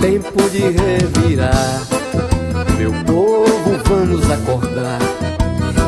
tempo 0.00 0.48
de 0.48 0.60
revirar. 0.60 1.82
Meu 2.78 2.92
povo, 3.04 3.76
vamos 3.84 4.30
acordar. 4.30 4.98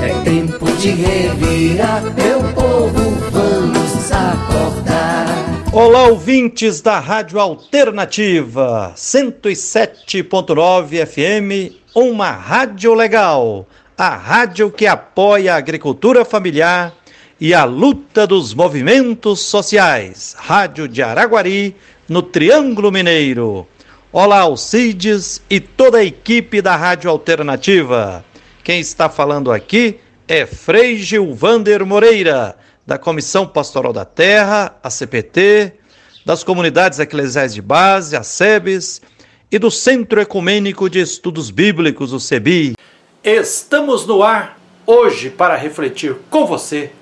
É 0.03 0.13
tempo 0.23 0.71
de 0.73 0.91
revirar, 0.91 2.03
meu 2.03 2.43
povo, 2.53 3.11
vamos 3.31 4.13
acordar. 4.13 5.29
Olá, 5.73 6.09
ouvintes 6.09 6.83
da 6.83 7.01
Rádio 7.01 7.41
Alternativa 7.41 8.93
107.9 8.95 11.07
FM, 11.07 11.73
uma 11.95 12.33
rádio 12.33 12.93
legal, 12.93 13.67
a 13.97 14.15
rádio 14.15 14.71
que 14.71 14.87
apoia 14.87 15.55
a 15.55 15.57
agricultura 15.57 16.27
familiar 16.27 16.93
e 17.41 17.55
a 17.55 17.65
luta 17.65 18.27
dos 18.27 18.53
movimentos 18.53 19.41
sociais. 19.41 20.37
Rádio 20.39 20.87
de 20.87 21.03
Araguari, 21.03 21.75
no 22.07 22.21
Triângulo 22.21 22.93
Mineiro. 22.93 23.67
Olá, 24.15 24.41
Alcides 24.41 25.41
e 25.49 25.59
toda 25.59 25.97
a 25.97 26.05
equipe 26.05 26.61
da 26.61 26.77
Rádio 26.77 27.09
Alternativa. 27.09 28.23
Quem 28.63 28.79
está 28.79 29.09
falando 29.09 29.51
aqui 29.51 30.01
é 30.29 30.45
Frei 30.45 30.99
Gilvander 30.99 31.87
Moreira, 31.87 32.55
da 32.87 32.99
Comissão 32.99 33.47
Pastoral 33.47 33.91
da 33.91 34.05
Terra, 34.05 34.77
a 34.83 34.91
CPT, 34.91 35.73
das 36.27 36.45
comunidades 36.45 36.99
eclesiais 36.99 37.55
de 37.55 37.63
base, 37.63 38.15
a 38.15 38.23
SEBES, 38.23 39.01
e 39.51 39.59
do 39.59 39.71
Centro 39.71 40.21
Ecumênico 40.21 40.91
de 40.91 41.01
Estudos 41.01 41.51
Bíblicos, 41.51 42.13
o 42.13 42.21
CEBI. 42.21 42.75
Estamos 43.25 44.07
no 44.07 44.23
ar 44.23 44.59
hoje 44.85 45.31
para 45.31 45.57
refletir 45.57 46.17
com 46.29 46.45
você 46.45 46.93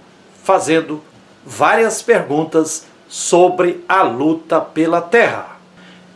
fazendo 0.45 1.03
várias 1.45 2.03
perguntas 2.03 2.87
sobre 3.09 3.85
a 3.89 4.05
luta 4.05 4.61
pela 4.61 5.03
terra. 5.03 5.60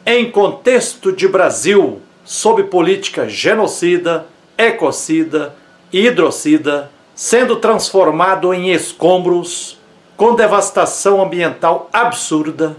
Em 0.06 0.30
contexto 0.30 1.10
de 1.10 1.26
Brasil, 1.26 2.02
sob 2.26 2.64
política 2.64 3.26
genocida, 3.26 4.26
ecocida 4.58 5.54
e 5.90 6.06
hidrocida, 6.06 6.90
sendo 7.14 7.56
transformado 7.56 8.52
em 8.52 8.70
escombros, 8.70 9.78
com 10.14 10.34
devastação 10.34 11.22
ambiental 11.22 11.88
absurda, 11.90 12.76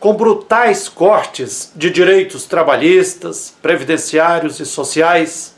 com 0.00 0.14
brutais 0.14 0.88
cortes 0.88 1.70
de 1.76 1.90
direitos 1.90 2.46
trabalhistas, 2.46 3.54
previdenciários 3.60 4.58
e 4.58 4.64
sociais, 4.64 5.54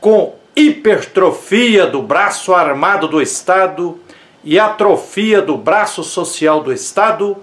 com 0.00 0.34
hipertrofia 0.56 1.86
do 1.86 2.00
braço 2.00 2.54
armado 2.54 3.06
do 3.06 3.20
Estado 3.20 4.00
e 4.42 4.58
atrofia 4.58 5.42
do 5.42 5.58
braço 5.58 6.02
social 6.02 6.62
do 6.62 6.72
Estado, 6.72 7.36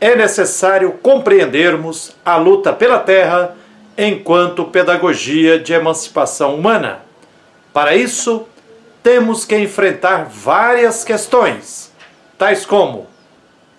é 0.00 0.16
necessário 0.16 0.92
compreendermos 1.02 2.16
a 2.24 2.36
luta 2.36 2.72
pela 2.72 2.98
terra 2.98 3.54
enquanto 3.96 4.64
pedagogia 4.64 5.58
de 5.58 5.72
emancipação 5.72 6.54
humana. 6.54 7.00
Para 7.72 7.94
isso, 7.94 8.46
temos 9.02 9.44
que 9.44 9.56
enfrentar 9.56 10.24
várias 10.24 11.04
questões, 11.04 11.92
tais 12.38 12.64
como 12.64 13.10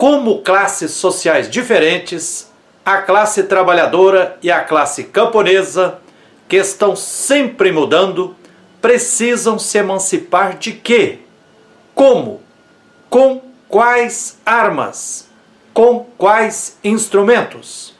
como 0.01 0.41
classes 0.41 0.93
sociais 0.93 1.47
diferentes, 1.47 2.51
a 2.83 3.03
classe 3.03 3.43
trabalhadora 3.43 4.35
e 4.41 4.49
a 4.49 4.59
classe 4.59 5.03
camponesa, 5.03 5.99
que 6.49 6.55
estão 6.55 6.95
sempre 6.95 7.71
mudando, 7.71 8.35
precisam 8.81 9.59
se 9.59 9.77
emancipar 9.77 10.57
de 10.57 10.71
quê? 10.71 11.19
Como? 11.93 12.41
Com 13.11 13.43
quais 13.69 14.39
armas? 14.43 15.29
Com 15.73 16.05
quais 16.17 16.77
instrumentos? 16.83 17.95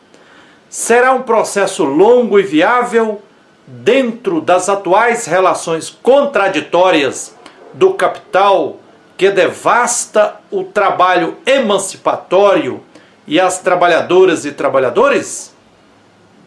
Será 0.70 1.14
um 1.14 1.22
processo 1.22 1.84
longo 1.84 2.40
e 2.40 2.44
viável 2.44 3.22
dentro 3.66 4.42
das 4.42 4.68
atuais 4.68 5.26
relações 5.26 5.90
contraditórias 5.90 7.36
do 7.74 7.94
capital 7.94 8.78
que 9.18 9.30
devasta 9.30 10.36
o 10.50 10.64
trabalho 10.64 11.38
emancipatório 11.46 12.84
e 13.26 13.40
as 13.40 13.60
trabalhadoras 13.60 14.46
e 14.46 14.52
trabalhadores? 14.52 15.56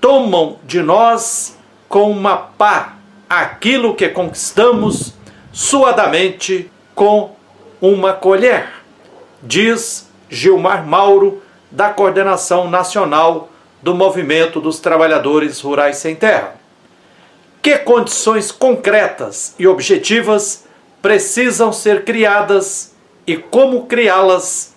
Tomam 0.01 0.59
de 0.65 0.83
nós 0.83 1.57
com 1.89 2.11
uma 2.11 2.37
pá 2.37 2.95
aquilo 3.29 3.95
que 3.95 4.09
conquistamos 4.09 5.15
suadamente 5.53 6.71
com 6.95 7.35
uma 7.81 8.13
colher, 8.13 8.69
diz 9.43 10.09
Gilmar 10.35 10.85
Mauro, 10.85 11.41
da 11.71 11.91
Coordenação 11.91 12.69
Nacional 12.69 13.49
do 13.81 13.95
Movimento 13.95 14.61
dos 14.61 14.81
Trabalhadores 14.81 15.61
Rurais 15.61 15.97
Sem 15.97 16.15
Terra. 16.15 16.57
Que 17.63 17.79
condições 17.79 18.51
concretas 18.51 19.55
e 19.59 19.67
objetivas 19.67 20.65
precisam 21.01 21.73
ser 21.73 22.05
criadas 22.05 22.95
e 23.27 23.37
como 23.37 23.87
criá-las 23.87 24.75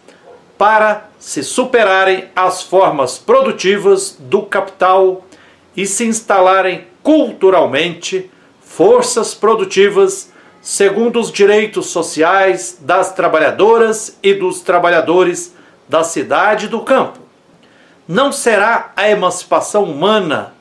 para 0.58 1.10
se 1.20 1.44
superarem 1.44 2.26
as 2.36 2.62
formas 2.62 3.18
produtivas 3.18 4.16
do 4.20 4.44
capital 4.44 5.26
e 5.76 5.86
se 5.86 6.06
instalarem 6.06 6.86
culturalmente 7.04 8.30
forças 8.62 9.34
produtivas 9.34 10.32
segundo 10.68 11.18
os 11.18 11.32
direitos 11.32 11.86
sociais 11.86 12.78
das 12.82 13.14
trabalhadoras 13.14 14.18
e 14.22 14.34
dos 14.34 14.60
trabalhadores 14.60 15.56
da 15.88 16.04
cidade 16.04 16.66
e 16.66 16.68
do 16.68 16.82
campo. 16.82 17.20
Não 18.06 18.34
será 18.34 18.92
a 18.94 19.10
emancipação 19.10 19.86
humana 19.86 20.54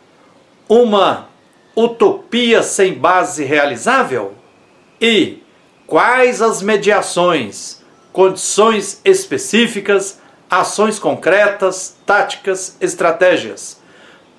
uma 0.69 1.27
utopia 1.75 2.63
sem 2.63 2.95
base 2.95 3.43
realizável? 3.43 4.35
E 5.01 5.43
quais 5.89 6.41
as 6.41 6.63
mediações, 6.63 7.83
condições 8.13 9.01
específicas, 9.05 10.21
ações 10.49 11.01
concretas, 11.01 11.97
táticas, 12.07 12.77
estratégias 12.81 13.81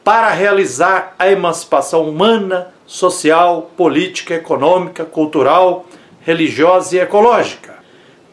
para 0.01 0.29
realizar 0.29 1.13
a 1.19 1.29
emancipação 1.29 2.07
humana 2.07 2.73
social, 2.87 3.69
política, 3.75 4.35
econômica, 4.35 5.03
cultural, 5.03 5.85
religiosa 6.21 6.95
e 6.95 6.99
ecológica. 6.99 7.75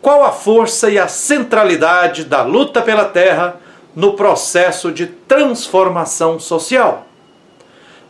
Qual 0.01 0.25
a 0.25 0.31
força 0.31 0.89
e 0.89 0.99
a 0.99 1.09
centralidade 1.09 2.25
da 2.25 2.43
luta 2.43 2.81
pela 2.81 3.05
terra 3.05 3.61
no 3.97 4.15
processo 4.15 4.93
de 4.93 5.07
transformação 5.07 6.39
social? 6.39 7.07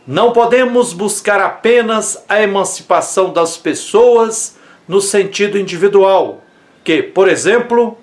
Não 0.05 0.31
podemos 0.31 0.93
buscar 0.93 1.41
apenas 1.41 2.23
a 2.29 2.39
emancipação 2.39 3.33
das 3.33 3.57
pessoas 3.57 4.55
no 4.87 5.01
sentido 5.01 5.57
individual, 5.57 6.41
que, 6.83 7.01
por 7.01 7.27
exemplo, 7.27 7.97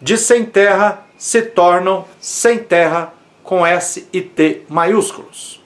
de 0.00 0.16
sem 0.16 0.44
terra 0.44 1.04
se 1.18 1.42
tornam 1.42 2.04
sem 2.20 2.58
terra 2.58 3.12
com 3.42 3.66
S 3.66 4.06
e 4.12 4.20
T 4.20 4.62
maiúsculos 4.68 5.61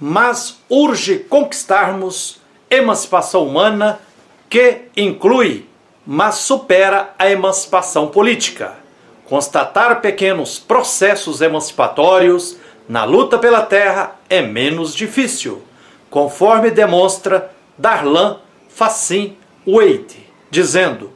mas 0.00 0.58
urge 0.68 1.18
conquistarmos 1.18 2.40
emancipação 2.70 3.46
humana 3.46 4.00
que 4.48 4.82
inclui, 4.96 5.66
mas 6.06 6.36
supera 6.36 7.14
a 7.18 7.30
emancipação 7.30 8.08
política. 8.08 8.74
Constatar 9.26 10.00
pequenos 10.00 10.58
processos 10.58 11.40
emancipatórios 11.40 12.56
na 12.88 13.04
luta 13.04 13.38
pela 13.38 13.62
terra 13.62 14.16
é 14.28 14.40
menos 14.40 14.94
difícil, 14.94 15.62
conforme 16.08 16.70
demonstra 16.70 17.52
Darlan 17.78 18.38
Facin 18.68 19.36
Wade, 19.66 20.26
dizendo: 20.50 21.12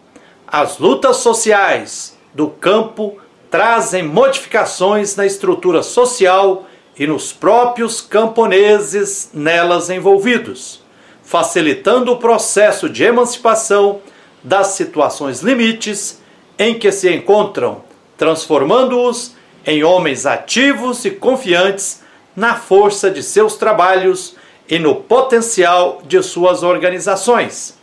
as 0.46 0.78
lutas 0.78 1.16
sociais 1.16 2.16
do 2.32 2.48
campo 2.48 3.18
trazem 3.50 4.02
modificações 4.02 5.16
na 5.16 5.26
estrutura 5.26 5.82
social 5.82 6.66
e 6.98 7.06
nos 7.06 7.32
próprios 7.32 8.00
camponeses 8.00 9.30
nelas 9.34 9.90
envolvidos, 9.90 10.82
facilitando 11.22 12.12
o 12.12 12.18
processo 12.18 12.88
de 12.88 13.02
emancipação 13.04 14.00
das 14.42 14.68
situações 14.68 15.40
limites 15.40 16.22
em 16.58 16.78
que 16.78 16.92
se 16.92 17.12
encontram, 17.12 17.82
transformando-os 18.16 19.34
em 19.66 19.82
homens 19.82 20.26
ativos 20.26 21.04
e 21.04 21.10
confiantes 21.10 22.02
na 22.36 22.54
força 22.54 23.10
de 23.10 23.22
seus 23.22 23.56
trabalhos 23.56 24.36
e 24.68 24.78
no 24.78 24.96
potencial 24.96 26.02
de 26.06 26.22
suas 26.22 26.62
organizações. 26.62 27.78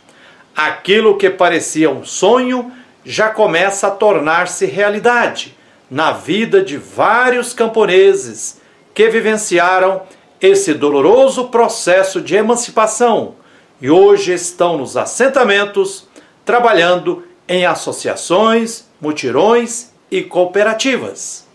Aquilo 0.54 1.16
que 1.16 1.30
parecia 1.30 1.90
um 1.90 2.04
sonho 2.04 2.70
já 3.04 3.30
começa 3.30 3.88
a 3.88 3.90
tornar-se 3.90 4.66
realidade 4.66 5.56
na 5.90 6.12
vida 6.12 6.62
de 6.62 6.76
vários 6.76 7.52
camponeses 7.52 8.61
que 8.94 9.08
vivenciaram 9.08 10.02
esse 10.40 10.74
doloroso 10.74 11.48
processo 11.48 12.20
de 12.20 12.34
emancipação 12.34 13.36
e 13.80 13.90
hoje 13.90 14.32
estão 14.32 14.76
nos 14.76 14.96
assentamentos 14.96 16.08
trabalhando 16.44 17.24
em 17.48 17.66
associações, 17.66 18.84
mutirões 19.00 19.90
e 20.10 20.22
cooperativas. 20.22 21.46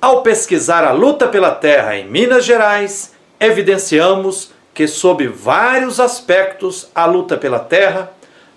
Ao 0.00 0.22
pesquisar 0.22 0.84
a 0.84 0.92
luta 0.92 1.28
pela 1.28 1.50
terra 1.50 1.96
em 1.96 2.08
Minas 2.08 2.44
Gerais, 2.44 3.12
evidenciamos 3.38 4.50
que, 4.74 4.86
sob 4.86 5.26
vários 5.26 5.98
aspectos, 6.00 6.88
a 6.94 7.06
luta 7.06 7.36
pela 7.36 7.58
terra, 7.58 8.12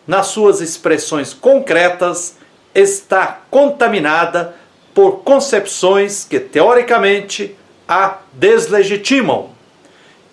nas 0.06 0.27
suas 0.27 0.59
expressões 0.59 1.33
concretas, 1.33 2.38
está 2.74 3.41
contaminada 3.50 4.56
por 4.94 5.19
concepções 5.24 6.25
que, 6.25 6.39
teoricamente, 6.39 7.56
a 7.89 8.19
deslegitimam. 8.31 9.50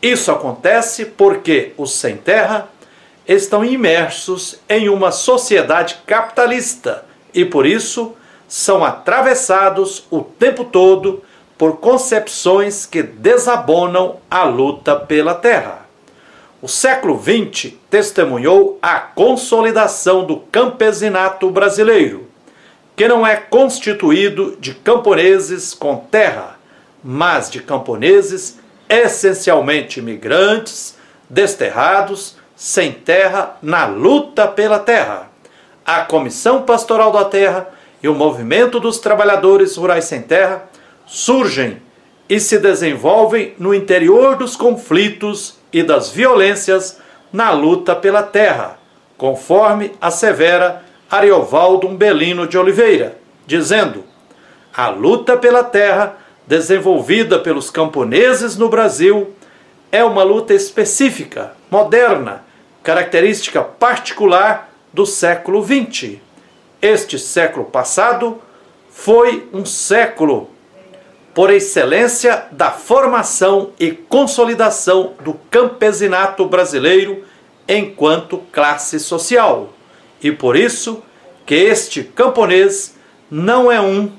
Isso 0.03 0.31
acontece 0.31 1.07
porque 1.07 1.73
os 1.79 1.95
sem 1.95 2.19
terra 2.19 2.69
estão 3.27 3.65
imersos 3.65 4.61
em 4.69 4.91
uma 4.91 5.11
sociedade 5.11 5.97
capitalista 6.07 7.07
e, 7.33 7.47
por 7.47 7.65
isso, 7.65 8.15
são 8.47 8.85
atravessados 8.85 10.07
o 10.11 10.21
tempo 10.21 10.65
todo 10.65 11.23
por 11.57 11.79
concepções 11.79 12.85
que 12.85 13.03
desabonam 13.03 14.19
a 14.31 14.45
luta 14.45 14.95
pela 14.95 15.35
terra. 15.35 15.87
O 16.61 16.69
século 16.69 17.21
XX 17.21 17.73
testemunhou 17.89 18.79
a 18.83 18.99
consolidação 18.99 20.25
do 20.25 20.37
campesinato 20.37 21.51
brasileiro, 21.51 22.29
que 22.95 23.09
não 23.09 23.27
é 23.27 23.37
constituído 23.37 24.57
de 24.61 24.75
camponeses 24.75 25.73
com 25.73 25.97
terra, 25.97 26.56
mas 27.09 27.49
de 27.49 27.63
camponeses 27.63 28.59
essencialmente 28.89 30.03
migrantes, 30.03 30.99
desterrados, 31.31 32.37
sem 32.57 32.91
terra, 32.91 33.57
na 33.63 33.87
luta 33.87 34.49
pela 34.49 34.81
terra. 34.81 35.31
A 35.85 36.01
Comissão 36.01 36.63
Pastoral 36.63 37.13
da 37.13 37.25
Terra 37.25 37.69
e 38.03 38.09
o 38.09 38.15
movimento 38.15 38.81
dos 38.81 38.99
trabalhadores 38.99 39.77
rurais 39.77 40.05
sem 40.07 40.21
terra 40.21 40.65
surgem 41.07 41.81
e 42.29 42.41
se 42.41 42.59
desenvolvem 42.59 43.55
no 43.57 43.73
interior 43.73 44.35
dos 44.35 44.57
conflitos 44.57 45.61
e 45.73 45.85
das 45.85 46.11
violências 46.11 46.99
na 47.33 47.53
luta 47.53 47.95
pela 47.95 48.25
terra, 48.25 48.81
conforme 49.17 49.93
assevera 50.01 50.83
Ariovaldo 51.09 51.87
Umbelino 51.87 52.49
de 52.49 52.59
Oliveira, 52.59 53.17
dizendo: 53.47 54.03
a 54.75 54.89
luta 54.89 55.37
pela 55.37 55.63
terra 55.63 56.26
desenvolvida 56.47 57.39
pelos 57.39 57.71
camponeses 57.71 58.57
no 58.57 58.69
Brasil 58.69 59.33
é 59.91 60.05
uma 60.05 60.23
luta 60.23 60.55
específica, 60.55 61.55
moderna, 61.71 62.45
característica 62.83 63.63
particular 63.63 64.71
do 64.93 65.05
século 65.05 65.65
XX. 65.65 66.19
Este 66.81 67.19
século 67.19 67.65
passado 67.65 68.41
foi 68.91 69.49
um 69.53 69.65
século 69.65 70.51
por 71.35 71.51
excelência 71.51 72.47
da 72.51 72.71
formação 72.71 73.73
e 73.79 73.91
consolidação 73.91 75.13
do 75.21 75.35
campesinato 75.51 76.47
brasileiro 76.47 77.25
enquanto 77.69 78.39
classe 78.53 78.99
social. 78.99 79.73
E 80.23 80.33
por 80.33 80.57
isso 80.57 81.03
que 81.45 81.55
este 81.55 82.03
camponês 82.03 82.95
não 83.31 83.71
é 83.71 83.81
um 83.81 84.11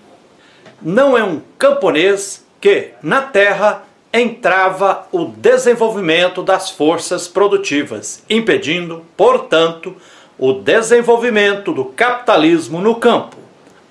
não 0.81 1.17
é 1.17 1.23
um 1.23 1.41
camponês 1.57 2.45
que 2.61 2.91
na 3.01 3.21
terra 3.21 3.83
entrava 4.13 5.07
o 5.11 5.25
desenvolvimento 5.25 6.41
das 6.41 6.69
forças 6.69 7.27
produtivas, 7.27 8.23
impedindo, 8.29 9.05
portanto, 9.15 9.95
o 10.37 10.53
desenvolvimento 10.53 11.71
do 11.73 11.85
capitalismo 11.85 12.79
no 12.79 12.95
campo. 12.95 13.37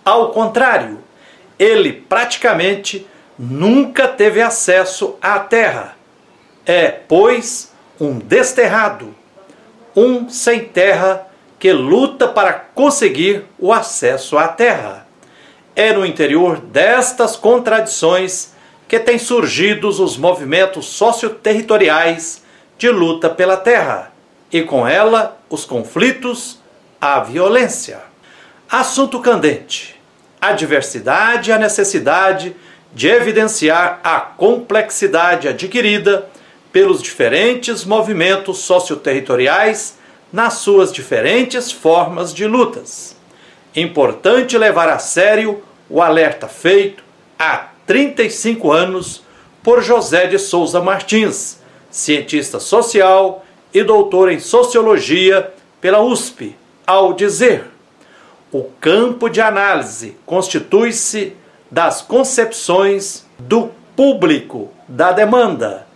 Ao 0.04 0.30
contrário, 0.30 0.98
ele 1.58 1.92
praticamente 1.92 3.06
nunca 3.38 4.08
teve 4.08 4.40
acesso 4.40 5.16
à 5.20 5.38
terra. 5.38 5.96
É, 6.64 6.88
pois, 6.88 7.72
um 8.00 8.18
desterrado, 8.18 9.14
um 9.94 10.28
sem 10.28 10.64
terra 10.64 11.26
que 11.58 11.72
luta 11.72 12.28
para 12.28 12.52
conseguir 12.52 13.44
o 13.58 13.72
acesso 13.72 14.36
à 14.36 14.48
terra. 14.48 15.05
É 15.76 15.92
no 15.92 16.06
interior 16.06 16.58
destas 16.58 17.36
contradições 17.36 18.54
que 18.88 18.98
têm 18.98 19.18
surgido 19.18 19.88
os 19.88 20.16
movimentos 20.16 20.86
socioterritoriais 20.86 22.42
de 22.78 22.88
luta 22.88 23.28
pela 23.28 23.58
terra 23.58 24.10
e 24.50 24.62
com 24.62 24.88
ela 24.88 25.38
os 25.50 25.66
conflitos, 25.66 26.58
a 26.98 27.20
violência. 27.20 28.00
Assunto 28.70 29.20
candente: 29.20 30.00
a 30.40 30.52
diversidade 30.52 31.50
e 31.50 31.52
a 31.52 31.58
necessidade 31.58 32.56
de 32.94 33.08
evidenciar 33.08 34.00
a 34.02 34.18
complexidade 34.20 35.46
adquirida 35.46 36.26
pelos 36.72 37.02
diferentes 37.02 37.84
movimentos 37.84 38.58
socioterritoriais 38.58 39.98
nas 40.32 40.54
suas 40.54 40.92
diferentes 40.92 41.70
formas 41.70 42.32
de 42.32 42.46
lutas. 42.46 43.15
Importante 43.76 44.56
levar 44.56 44.88
a 44.88 44.98
sério 44.98 45.62
o 45.90 46.00
alerta 46.00 46.48
feito 46.48 47.04
há 47.38 47.68
35 47.86 48.72
anos 48.72 49.22
por 49.62 49.82
José 49.82 50.26
de 50.26 50.38
Souza 50.38 50.80
Martins, 50.80 51.60
cientista 51.90 52.58
social 52.58 53.44
e 53.74 53.84
doutor 53.84 54.32
em 54.32 54.40
sociologia 54.40 55.52
pela 55.78 56.00
USP, 56.00 56.56
ao 56.86 57.12
dizer: 57.12 57.66
o 58.50 58.64
campo 58.80 59.28
de 59.28 59.42
análise 59.42 60.16
constitui-se 60.24 61.34
das 61.70 62.00
concepções 62.00 63.26
do 63.38 63.70
público, 63.94 64.70
da 64.88 65.12
demanda, 65.12 65.86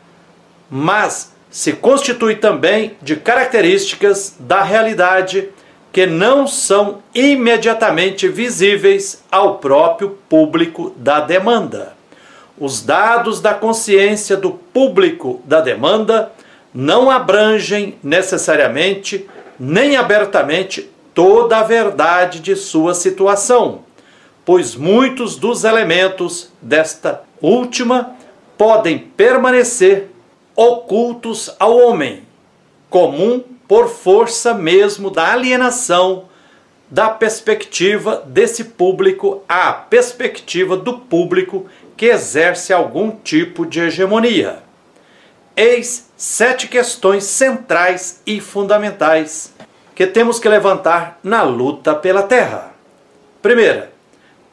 mas 0.69 1.33
se 1.49 1.73
constitui 1.73 2.37
também 2.37 2.99
de 3.01 3.17
características 3.17 4.37
da 4.39 4.63
realidade 4.63 5.49
que 5.93 6.07
não 6.07 6.47
são 6.47 7.03
imediatamente 7.15 8.29
visíveis 8.29 9.23
ao 9.31 9.59
próprio 9.59 10.19
público 10.29 10.95
da 10.97 11.21
demanda. 11.21 11.95
Os 12.59 12.83
dados 12.83 13.41
da 13.41 13.55
consciência 13.55 14.37
do 14.37 14.51
público 14.51 15.41
da 15.45 15.61
demanda 15.61 16.31
não 16.73 17.11
abrangem 17.11 17.99
necessariamente 18.03 19.29
nem 19.59 19.97
abertamente 19.97 20.89
toda 21.13 21.59
a 21.59 21.63
verdade 21.63 22.41
de 22.41 22.55
sua 22.55 22.95
situação, 22.95 23.81
pois 24.45 24.77
muitos 24.77 25.37
dos 25.37 25.65
elementos 25.65 26.51
desta 26.63 27.23
última 27.43 28.15
podem 28.57 28.99
permanecer 28.99 30.09
ocultos 30.55 31.55
ao 31.59 31.77
homem, 31.77 32.23
comum 32.89 33.43
por 33.71 33.89
força 33.89 34.53
mesmo 34.53 35.11
da 35.11 35.33
alienação 35.33 36.25
da 36.91 37.09
perspectiva 37.09 38.21
desse 38.27 38.65
público 38.65 39.45
à 39.49 39.73
perspectiva 39.73 40.77
do 40.77 40.99
público 40.99 41.67
que 41.97 42.07
exerce 42.07 42.73
algum 42.73 43.13
tipo 43.13 43.65
de 43.65 43.79
hegemonia. 43.79 44.59
Eis 45.57 46.11
sete 46.17 46.67
questões 46.67 47.23
centrais 47.23 48.21
e 48.27 48.41
fundamentais 48.41 49.55
que 49.95 50.05
temos 50.05 50.41
que 50.41 50.49
levantar 50.49 51.21
na 51.23 51.45
luta 51.45 51.95
pela 51.95 52.25
terra. 52.25 52.73
Primeira, 53.41 53.93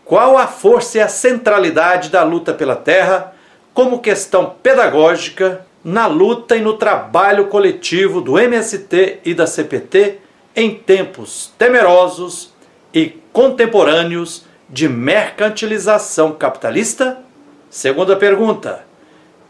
qual 0.05 0.37
a 0.37 0.45
força 0.45 0.99
e 0.99 1.01
a 1.01 1.07
centralidade 1.07 2.09
da 2.09 2.21
luta 2.21 2.53
pela 2.53 2.75
terra 2.75 3.33
como 3.73 3.97
questão 3.97 4.55
pedagógica 4.61 5.65
na 5.87 6.05
luta 6.05 6.57
e 6.57 6.59
no 6.59 6.73
trabalho 6.73 7.47
coletivo 7.47 8.19
do 8.19 8.37
MST 8.37 9.19
e 9.23 9.33
da 9.33 9.47
CPT 9.47 10.19
em 10.53 10.75
tempos 10.75 11.53
temerosos 11.57 12.53
e 12.93 13.17
contemporâneos 13.31 14.43
de 14.67 14.89
mercantilização 14.89 16.33
capitalista? 16.33 17.19
Segunda 17.69 18.17
pergunta: 18.17 18.83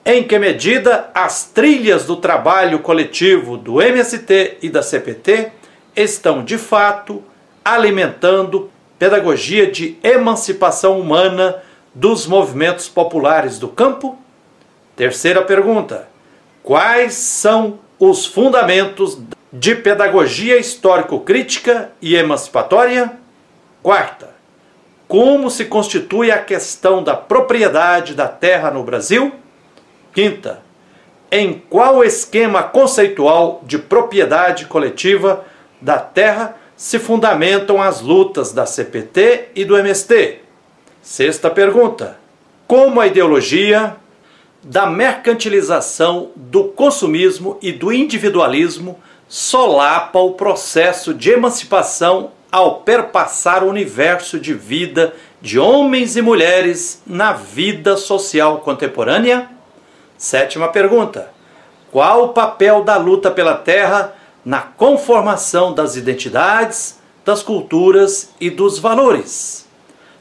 em 0.05 0.23
que 0.25 0.37
medida 0.37 1.09
as 1.11 1.45
trilhas 1.45 2.05
do 2.05 2.17
trabalho 2.17 2.79
coletivo 2.79 3.57
do 3.57 3.81
MST 3.81 4.59
e 4.61 4.69
da 4.69 4.83
CPT 4.83 5.51
estão 5.95 6.45
de 6.45 6.59
fato 6.59 7.23
alimentando 7.65 8.69
pedagogia 8.99 9.65
de 9.65 9.97
emancipação 10.03 10.99
humana 10.99 11.63
dos 11.95 12.27
movimentos 12.27 12.87
populares 12.87 13.57
do 13.57 13.67
campo? 13.67 14.19
Terceira 14.95 15.41
pergunta: 15.41 16.07
Quais 16.67 17.13
são 17.13 17.79
os 17.97 18.25
fundamentos 18.25 19.17
de 19.53 19.73
pedagogia 19.73 20.57
histórico-crítica 20.57 21.91
e 22.01 22.13
emancipatória? 22.13 23.13
Quarta, 23.81 24.31
como 25.07 25.49
se 25.49 25.63
constitui 25.63 26.29
a 26.29 26.39
questão 26.39 27.01
da 27.01 27.15
propriedade 27.15 28.13
da 28.13 28.27
terra 28.27 28.69
no 28.69 28.83
Brasil? 28.83 29.31
Quinta, 30.11 30.59
em 31.31 31.53
qual 31.53 32.03
esquema 32.03 32.61
conceitual 32.61 33.63
de 33.65 33.77
propriedade 33.77 34.65
coletiva 34.65 35.45
da 35.79 35.97
terra 35.99 36.57
se 36.75 36.99
fundamentam 36.99 37.81
as 37.81 38.01
lutas 38.01 38.51
da 38.51 38.65
CPT 38.65 39.51
e 39.55 39.63
do 39.63 39.77
MST? 39.77 40.41
Sexta 41.01 41.49
pergunta: 41.49 42.19
como 42.67 42.99
a 42.99 43.07
ideologia 43.07 43.95
da 44.63 44.85
mercantilização, 44.85 46.31
do 46.35 46.65
consumismo 46.65 47.57
e 47.61 47.71
do 47.71 47.91
individualismo 47.93 48.99
solapa 49.27 50.19
o 50.19 50.33
processo 50.33 51.13
de 51.13 51.31
emancipação 51.31 52.31
ao 52.51 52.81
perpassar 52.81 53.63
o 53.63 53.69
universo 53.69 54.39
de 54.39 54.53
vida 54.53 55.13
de 55.41 55.59
homens 55.59 56.15
e 56.15 56.21
mulheres 56.21 57.01
na 57.05 57.33
vida 57.33 57.97
social 57.97 58.59
contemporânea? 58.59 59.49
Sétima 60.17 60.69
pergunta: 60.69 61.31
Qual 61.91 62.25
o 62.25 62.29
papel 62.29 62.83
da 62.83 62.97
luta 62.97 63.29
pela 63.29 63.55
terra 63.55 64.15
na 64.43 64.61
conformação 64.61 65.73
das 65.73 65.95
identidades, 65.95 66.99
das 67.25 67.43
culturas 67.43 68.33
e 68.39 68.49
dos 68.49 68.79
valores? 68.79 69.67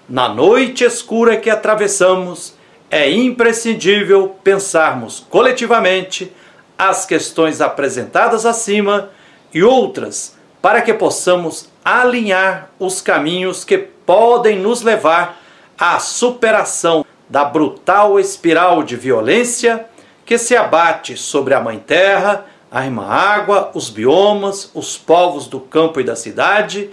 Na 0.09 0.28
noite 0.28 0.85
escura 0.85 1.37
que 1.37 1.50
atravessamos, 1.50 2.56
é 2.90 3.11
imprescindível 3.11 4.37
pensarmos 4.43 5.25
coletivamente 5.28 6.33
as 6.78 7.07
questões 7.07 7.61
apresentadas 7.61 8.47
acima 8.47 9.11
e 9.52 9.62
outras 9.62 10.37
para 10.61 10.83
que 10.83 10.93
possamos 10.93 11.69
alinhar 11.85 12.71
os 12.78 13.00
caminhos 13.00 13.64
que 13.64 13.78
podem 13.78 14.59
nos 14.59 14.83
levar 14.83 15.40
à 15.78 15.99
superação 15.99 17.05
da 17.28 17.45
brutal 17.45 18.19
espiral 18.21 18.83
de 18.83 18.97
violência 18.97 19.87
que 20.25 20.38
se 20.38 20.57
abate 20.57 21.16
sobre 21.16 21.55
a 21.55 21.61
Mãe 21.61 21.78
Terra, 21.78 22.47
a 22.71 22.85
Irmã 22.85 23.07
Água, 23.07 23.71
os 23.75 23.88
biomas, 23.88 24.71
os 24.75 24.99
povos 24.99 25.47
do 25.47 25.61
campo 25.61 26.00
e 26.00 26.05
da 26.05 26.16
cidade 26.16 26.90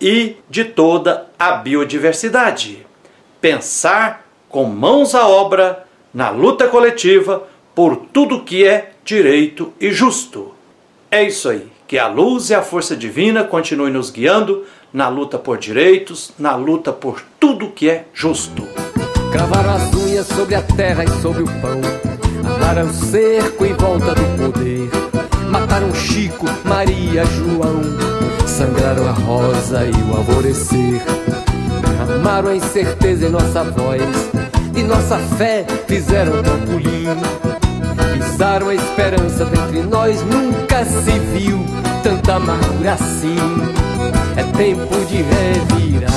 e 0.00 0.36
de 0.48 0.64
toda 0.64 1.26
a 1.38 1.52
biodiversidade. 1.52 2.86
Pensar 3.40 4.25
com 4.56 4.64
mãos 4.64 5.14
à 5.14 5.28
obra 5.28 5.84
na 6.14 6.30
luta 6.30 6.66
coletiva 6.66 7.46
por 7.74 7.94
tudo 8.10 8.40
que 8.40 8.66
é 8.66 8.92
direito 9.04 9.70
e 9.78 9.92
justo. 9.92 10.54
É 11.10 11.22
isso 11.22 11.50
aí. 11.50 11.70
Que 11.86 11.98
a 11.98 12.08
luz 12.08 12.48
e 12.48 12.54
a 12.54 12.62
força 12.62 12.96
divina 12.96 13.44
continuem 13.44 13.92
nos 13.92 14.08
guiando 14.08 14.64
na 14.90 15.10
luta 15.10 15.38
por 15.38 15.58
direitos, 15.58 16.32
na 16.38 16.56
luta 16.56 16.90
por 16.90 17.22
tudo 17.38 17.68
que 17.68 17.90
é 17.90 18.06
justo. 18.14 18.66
Cravaram 19.30 19.74
as 19.74 19.92
unhas 19.92 20.26
sobre 20.26 20.54
a 20.54 20.62
terra 20.62 21.04
e 21.04 21.20
sobre 21.20 21.42
o 21.42 21.46
pão. 21.60 21.78
Armaram 22.50 22.90
cerco 22.94 23.62
em 23.62 23.74
volta 23.74 24.14
do 24.14 24.38
poder. 24.38 24.88
Mataram 25.50 25.92
Chico, 25.92 26.46
Maria, 26.64 27.26
João. 27.26 27.82
Sangraram 28.46 29.06
a 29.06 29.12
rosa 29.12 29.84
e 29.84 30.10
o 30.10 30.16
alvorecer. 30.16 31.02
Amaram 32.00 32.48
a 32.48 32.56
incerteza 32.56 33.26
em 33.26 33.28
nossa 33.28 33.62
voz. 33.62 34.45
E 34.76 34.82
nossa 34.82 35.18
fé 35.38 35.64
fizeram 35.86 36.42
trampolim. 36.42 37.06
Pisaram 38.12 38.68
a 38.68 38.74
esperança 38.74 39.46
dentre 39.46 39.82
nós. 39.82 40.22
Nunca 40.22 40.84
se 40.84 41.18
viu 41.18 41.58
tanta 42.02 42.34
amargura 42.34 42.92
assim. 42.92 43.36
É 44.36 44.42
tempo 44.56 44.94
de 45.06 45.22
revirar. 45.22 46.12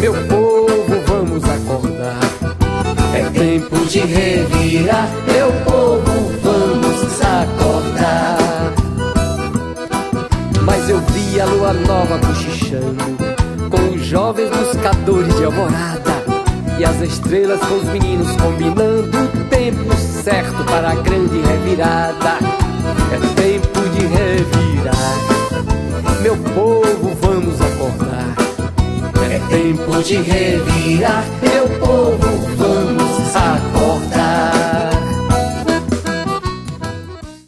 Meu 0.00 0.14
povo, 0.26 1.02
vamos 1.06 1.44
acordar. 1.44 2.20
É 3.14 3.24
tempo 3.38 3.76
de 3.84 4.00
revirar. 4.00 5.08
Meu 5.30 5.52
povo, 5.64 6.32
vamos 6.42 7.20
acordar. 7.20 8.72
Mas 10.64 10.88
eu 10.88 10.98
vi 10.98 11.40
a 11.40 11.44
lua 11.44 11.74
nova 11.74 12.18
cochichando 12.20 13.04
com 13.68 13.94
os 13.94 14.06
jovens 14.06 14.48
buscadores 14.48 15.36
de 15.36 15.44
alvorada. 15.44 16.13
E 16.78 16.84
as 16.84 17.00
estrelas 17.00 17.60
com 17.60 17.76
os 17.76 17.84
meninos 17.84 18.28
combinando 18.36 19.18
o 19.18 19.44
tempo 19.48 19.94
certo 19.96 20.64
para 20.64 20.90
a 20.90 20.94
grande 20.96 21.40
revirada. 21.40 22.38
É 23.12 23.40
tempo 23.40 23.80
de 23.90 24.06
revirar. 24.06 24.94
Meu 26.22 26.36
povo, 26.36 27.16
vamos 27.20 27.60
acordar. 27.60 28.34
É 29.30 29.38
tempo 29.48 30.02
de 30.02 30.16
revirar. 30.16 31.24